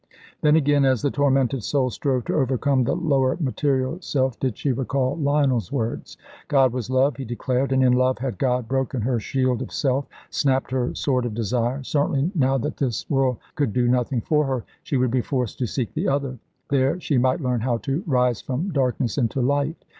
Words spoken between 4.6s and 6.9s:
recall Lionel's words. God was